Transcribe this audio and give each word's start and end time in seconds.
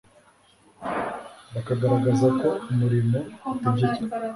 bakagaragaza 1.53 2.27
ko 2.39 2.47
umurimo 2.71 3.17
utegetswe 3.53 4.07